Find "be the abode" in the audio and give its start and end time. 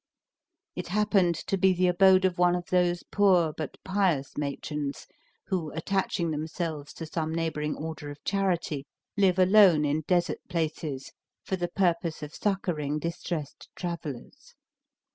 1.59-2.25